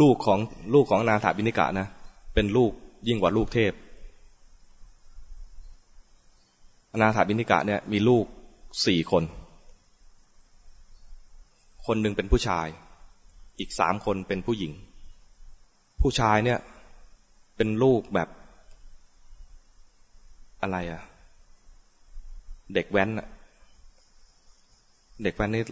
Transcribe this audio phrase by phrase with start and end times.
[0.00, 0.38] ลูกของ
[0.74, 1.86] ลูกของนาถาบินิกะนะ
[2.34, 2.72] เป็นลูก
[3.08, 3.72] ยิ่งกว่าลูกเทพ
[6.92, 8.24] อนาถาบินิกะเนี่ยมีลูก
[8.86, 9.24] สี่คน
[11.86, 12.66] คนหนึ่งเป็นผู้ชาย
[13.58, 14.72] อีกสามคนเป็นผู้หญิง
[16.02, 16.58] ผู้ชายเนี่ย
[17.56, 18.28] เป็นลูกแบบ
[20.62, 21.02] อะไรอะ
[22.74, 23.28] เด็กแว้นอะ
[25.22, 25.62] เด็กแว้นนี่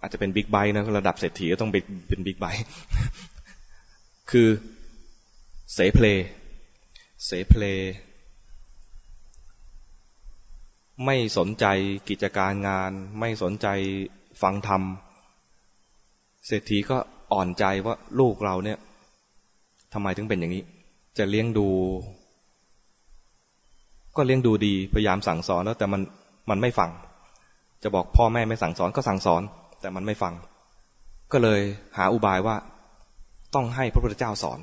[0.00, 2.62] อาจจะเป็นบิ๊กไบค์นะระดับเศรษฐีก็ต้องเป็นบิ๊กไบค์
[4.30, 4.48] คือ
[5.74, 6.06] เสเพล
[7.26, 7.64] เสเพล
[11.06, 11.66] ไม่สนใจ
[12.08, 13.66] กิจการงาน ไม่สนใจ
[14.42, 14.82] ฟังธรรม
[16.46, 16.96] เศรษฐีก็
[17.32, 18.78] อ่อนใจว่าลูกเราเนี่ย
[19.92, 20.64] ทำไมถึงเป็นอย่างนี้
[21.18, 21.68] จะเลี้ยงดู
[24.16, 26.02] ก็เลี้ยงดูดีพยายามสั่งสอนแล้วแต่มัน
[26.50, 26.90] มันไม่ฟัง
[27.82, 29.42] จะบอกพ่อแม่ไม่สั่งสอนก็สั่งสอน
[29.80, 30.34] แต่มันไม่ฟัง
[31.32, 31.60] ก็เลย
[31.96, 32.56] หาอุบายว่า
[33.54, 34.58] ต้องให้พระพุทธเจ้าสอน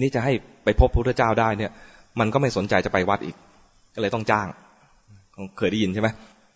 [0.00, 0.32] นี่จะให้
[0.64, 1.72] ไปพบพระพุทธเจ้าได้เนี่ย
[2.20, 3.36] มันก็ไม่สนใจจะไปวัดอีก
[3.94, 4.46] ก็เลยต้องจ้าง
[5.58, 6.08] เคยได้ยินใช่ไหม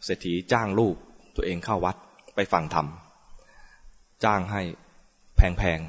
[0.05, 0.95] เศรษฐีจ้างลูก
[1.37, 1.97] ตัวเองเข้าวัด
[2.37, 2.87] ไปฟังธรรม
[4.25, 4.63] จ้างให้
[5.37, 5.81] แพง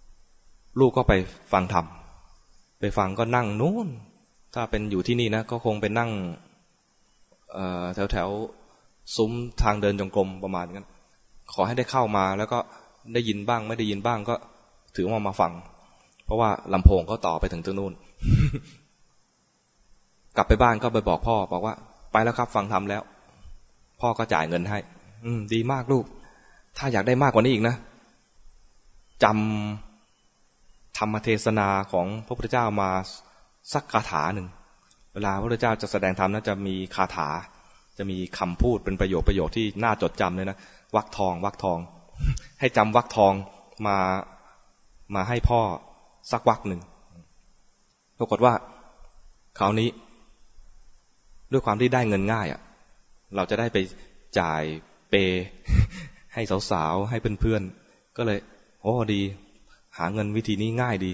[0.00, 1.12] ๆลูกก็ไป
[1.52, 1.86] ฟังธรรม
[2.80, 3.88] ไปฟังก็นั่งนู้น
[4.54, 6.10] ถ้าเป็นอยู่ที่นี่นะก็คงเป็นนั่ง
[7.94, 8.28] แถวแถว
[9.16, 10.88] ซุ้มทางเดินจงกรมประมาณนั้น
[11.52, 12.58] ขอให้ได้เข้ามาแล้วก็
[13.14, 14.34] ได้ยินบ้างไม่ได้ยินบ้างก็
[14.96, 15.52] ถือว่ามาฟัง
[16.24, 17.92] เพราะว่าลำโพงก็ต่อไปถึงตรงนู้น
[20.36, 21.74] กลับไปบ้านก็ไปบอกพ่อ บอกว่า
[22.12, 23.02] ไปแล้วครับ ฟังทำแล้ว
[24.00, 24.78] พ่อก็จ่ายเงินให้
[25.24, 26.04] อืม ดีมากลูก
[26.76, 27.76] ถ้าอยากได้มากกว่านี้อีกนะ
[29.24, 32.90] จำธรรมเทศนาของพระพุทธเจ้ามา
[33.72, 34.48] สักคาถาหนึ่ง
[35.14, 37.28] เวลาพระพุทธเจ้าจะแสดงธรรมนะจะมีคาถา
[37.98, 40.58] จะมีคำพูดเป็นประโยคประโยคที่น่าจดจำเลยนะ
[40.96, 41.78] วักทองวักทอง
[42.60, 43.32] ให้จำวักทอง
[43.86, 43.98] มา
[45.14, 45.60] มาให้พ่อ
[46.32, 46.80] สักวักหนึ่ง
[48.18, 48.54] ปรากฏว่า
[49.58, 49.88] คราวนี้
[51.52, 52.60] ด้วยความที่ได้เงินง่ายอะ
[53.36, 53.78] เราจะได้ไป
[54.38, 54.62] จ่าย
[55.10, 55.14] เป
[56.34, 58.38] ให้สาวๆให้เพื่อนๆก็เลย
[58.82, 59.20] โอ้ดี
[59.98, 61.12] หาเงินวิธีนี้ง่ายดี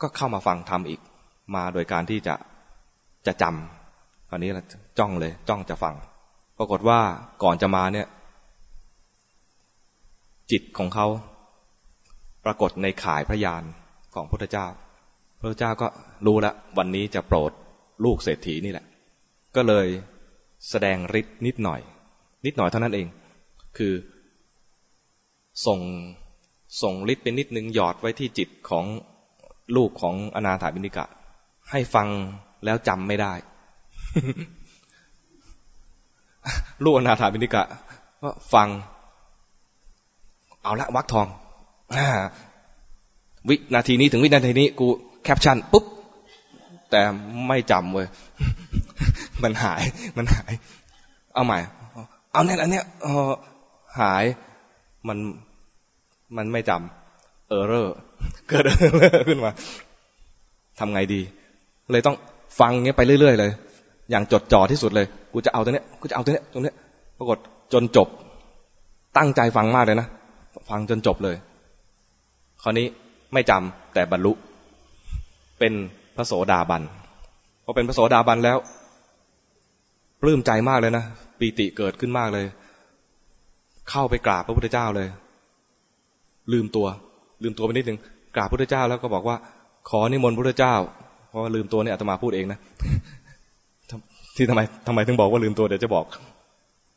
[0.00, 1.00] ก็เข้ามาฟังทำอีก
[1.54, 2.34] มาโดยการที่จะ
[3.26, 3.83] จะจำ
[4.34, 4.50] ราวนี้
[4.98, 5.94] จ้องเลย จ้องจะฟัง
[6.58, 7.00] ปรากฏว่า
[7.42, 8.06] ก่อนจะมาเนี่ย
[10.50, 11.06] จิตของเขา
[12.44, 13.62] ปรากฏในข่ายพระยาน
[14.14, 14.66] ของพระพุทธเจ้า
[15.38, 15.88] พระเจ้าก็
[16.26, 17.52] รู้แล้ววันนี้จะโปรด
[18.04, 18.86] ลูกเศรษฐีนี่แหละ
[19.56, 19.86] ก็เลย
[20.70, 21.80] แสดงฤทธิ์นิดหน่อย
[22.46, 23.06] นิดหน่อยเท่านั้นเอง
[23.78, 23.94] คือ
[25.66, 25.80] ส่ง
[26.82, 28.84] ส่งฤทธิ์เป็นนิดนึงหยอดไว้ที่จิตของ
[29.76, 31.06] ลูกของอนาถาบินิกะ
[31.70, 32.08] ให้ฟัง
[32.64, 33.34] แล้วจำไม่ได้
[36.84, 37.62] ลูกอนาถาบินิกะ
[38.22, 38.68] ก็ฟัง
[40.62, 41.26] เอาละวักทอง
[43.48, 44.86] วินาทีนี้ถึงวินาทีนี้ กู
[45.24, 45.84] แคปชั่นปุ๊บ
[46.90, 47.00] แต่
[47.48, 48.06] ไม่จำเว้ย
[49.42, 49.82] มันหาย
[50.16, 50.52] มันหาย
[51.34, 51.58] เอาใหม่
[52.32, 52.84] เอาเนี่ยอันเนี้ย
[54.00, 54.24] หาย
[55.08, 55.18] มัน
[56.36, 57.94] มันไม่จำเออร์เรอร์
[58.48, 59.50] เกิดเออร์เรอร์ขึ้นมา
[60.78, 61.20] ทำไงดี
[61.90, 62.16] เลยต้อง
[62.60, 63.52] ฟังเงี้ยไปเรื่อยๆเลย
[64.10, 66.74] อย่างจดจ่อที่สุดเลย กูจะเอาตัวเนี้ย กูจะเอาตัวเนี้ยตรงเนี้ย
[67.18, 67.38] ปรากฏ
[67.72, 68.08] จนจบ
[69.16, 70.08] ตั้งใจฟังมากเลยนะ
[70.70, 71.36] ฟังจนจบเลย
[72.62, 72.86] คราวนี้
[73.32, 74.32] ไม่จำแต่บรรลุ
[75.58, 75.72] เป็น
[76.16, 76.82] พระโสดาบัน
[77.64, 78.58] พอเป็นพระโสดาบันแล้ว
[80.22, 81.04] ปลื้มใจมากเลยนะ
[81.38, 82.46] ปีติเกิดขึ้นมากเลย
[83.90, 85.08] เข้าไปกราบพระพุทธเจ้าเลย
[86.52, 86.86] ลืมตัว
[87.42, 87.98] ลืมตัวไปนิดนึง
[88.36, 89.36] กราบพระพุทธเจ้าแล้วก็บอกว่า
[89.88, 90.74] ขอนิมนต์พระพุทธเจ้า
[91.28, 92.58] เพราะว่าลืมตัวเนี่ยอาตมาพูดเองนะ
[94.36, 96.04] ที่ทำไมทำไมถึงบอกว่าลืมตัวเดี๋ยวจะบอก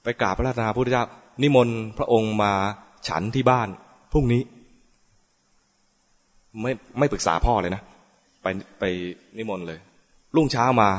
[0.04, 1.06] ไปกราบพระราชนาพระพุทธเจ้า
[1.42, 2.54] นิมนต์พระองค์มา
[3.08, 3.68] ฉันที่บ้าน
[4.12, 4.42] พรุ่งนี้
[6.62, 7.82] ไม่ไม่ปรึกษาพ่อเลยนะ
[8.42, 8.48] ไป
[8.80, 8.84] ไป
[9.38, 9.80] นิมนต์เลย
[10.36, 10.90] รุ่งเช้ามา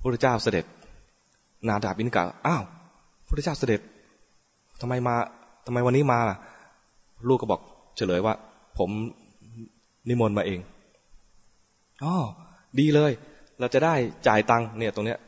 [0.00, 0.64] พระเจ้าเสด็จ
[1.68, 2.62] นาดาบินกะอ้าว
[3.26, 3.80] พระเจ้าเสด็จ
[4.80, 5.14] ทำไมมา
[5.66, 6.36] ทำไมวันนี้มาล่ะ
[7.28, 7.60] ลูกก็บอก
[7.96, 8.34] เฉลยว่า
[8.78, 8.90] ผม
[10.08, 10.60] นิมนต์มาเอง
[12.04, 12.14] อ๋อ
[12.78, 13.12] ดีเลย
[13.60, 13.94] เราจะได้
[14.26, 15.18] จ่ายตังค์เนี่ยตรงเนี้ย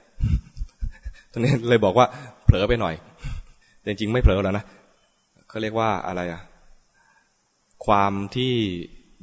[1.32, 2.06] ตรงนี้เลยบอกว่า
[2.44, 2.94] เผลอไปหน่อย
[3.80, 4.64] แต่จริงไม่เผลอแล้วนะ
[5.48, 6.42] เขาเรียกว่าอะไรอะ
[7.86, 8.52] ความที่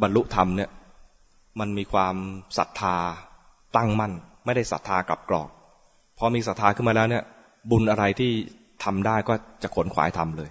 [0.01, 0.69] บรรลุธรรมเนี่ย
[1.59, 2.15] มันมีความ
[2.57, 2.97] ศรัทธา
[3.75, 4.13] ตั้งมั่น
[4.45, 5.49] ไม่ได้ศรัทธากับกรอก
[6.17, 7.23] พอมีศรัทธาขึ้นมาแล้วเนี่ย
[7.71, 8.31] บุญอะไรที่
[8.83, 9.33] ทำได้ก็
[9.63, 10.49] จะขนขวายทำเลย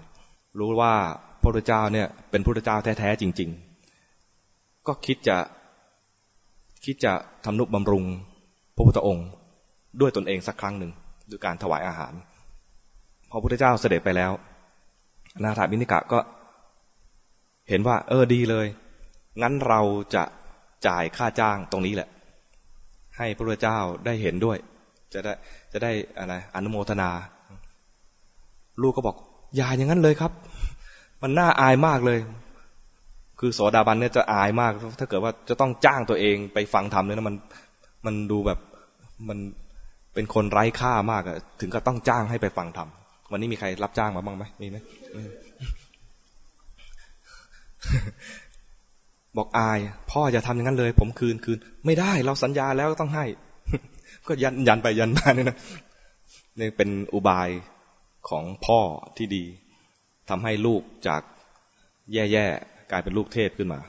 [0.59, 0.95] รู้ว่า
[1.41, 3.51] พระพุทธเจ้าเนี่ย เป็นพระพุทธเจ้าแท้ๆจริง
[4.19, 5.37] ๆ ก็คิดจะ
[6.85, 7.13] คิดจะ
[7.45, 8.05] ทำนุบำรุง
[8.83, 9.27] ระพุทธองค์
[10.01, 10.93] ด้วยตนเองสักครั้งหนึ่ง
[11.31, 12.13] ด้วยการถวายอาหาร
[13.31, 14.33] พอพระพุทธเจ้าเสด็จไปแล้ว
[15.43, 16.19] นาถาบินิกะก็
[17.69, 18.67] เห็นว่า เออดีเลย
[19.43, 19.81] งั้นเรา
[20.15, 20.25] จะ
[20.87, 22.09] จ่ายค่าจ้างตรงนี้แหละ
[23.17, 24.59] ให้พระพุทธเจ้าได้เห็นด้วย
[25.15, 25.33] จะได้
[25.73, 27.11] จะได้อะไรอนุโมทนา
[28.83, 29.17] ลูกก็บอก
[29.57, 30.33] อย่าอย่างนั้นเลยครับ
[31.23, 32.19] มันน่าอายมากเลย
[33.39, 37.37] คือโสดาบันเนี่ยจะอายมาก ถ้าเกิดว่าจะต้องจ้างตัวเองไปฟังธรรมเนี่ยนะมัน
[38.07, 38.59] มันดูแบบ
[39.29, 39.39] มัน
[40.15, 42.89] เป็นคนไร้ค่ามากอะถึงก็ต้องจ้างให้ไปฟังธรรม
[43.33, 44.77] วันนี้มีใครรับจ้างมาบ้างไหมมีไหม
[49.37, 49.79] บอกอาย
[50.11, 53.25] พ่ออย่าทำอย่างนั้นเลย ผมคืนคืน ไม่ได้เราสัญญาแล้วต้องให้
[54.27, 55.57] ก็ยันยันไปยันมาเนี่ยนะ
[56.59, 57.49] นี่เป็นอุบาย
[58.29, 58.81] ของพ่อ
[59.17, 59.45] ที่ดี
[60.31, 61.23] ทำให้ลูกจาก
[62.13, 63.81] แย่ๆกลายเป็นลูกเทพขึ้นมา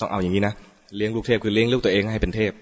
[0.00, 0.54] ต้องเอาอย่างนี้นะ
[0.96, 2.52] เลี้ยงลูกเทพคือเลี้ยงลูกตัวเองให้เป็นเทพ